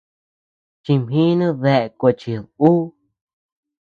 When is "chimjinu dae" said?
0.83-1.85